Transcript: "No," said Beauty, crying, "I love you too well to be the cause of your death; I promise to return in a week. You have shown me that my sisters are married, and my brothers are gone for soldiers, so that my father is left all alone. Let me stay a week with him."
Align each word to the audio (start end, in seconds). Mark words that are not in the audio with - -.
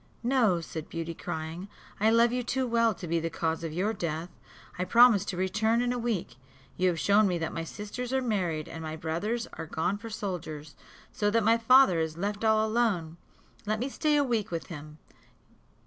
"No," 0.23 0.61
said 0.61 0.89
Beauty, 0.89 1.13
crying, 1.13 1.67
"I 1.99 2.09
love 2.09 2.31
you 2.31 2.41
too 2.41 2.65
well 2.65 2.95
to 2.95 3.07
be 3.07 3.19
the 3.19 3.29
cause 3.29 3.63
of 3.63 3.71
your 3.71 3.93
death; 3.93 4.29
I 4.79 4.83
promise 4.83 5.23
to 5.25 5.37
return 5.37 5.79
in 5.79 5.93
a 5.93 5.99
week. 5.99 6.37
You 6.75 6.87
have 6.87 6.99
shown 6.99 7.27
me 7.27 7.37
that 7.37 7.53
my 7.53 7.63
sisters 7.63 8.11
are 8.11 8.19
married, 8.19 8.67
and 8.67 8.81
my 8.81 8.95
brothers 8.95 9.45
are 9.53 9.67
gone 9.67 9.99
for 9.99 10.09
soldiers, 10.09 10.73
so 11.11 11.29
that 11.29 11.43
my 11.43 11.59
father 11.59 11.99
is 11.99 12.17
left 12.17 12.43
all 12.43 12.67
alone. 12.67 13.17
Let 13.67 13.77
me 13.79 13.89
stay 13.89 14.15
a 14.17 14.23
week 14.23 14.49
with 14.49 14.69
him." 14.73 14.97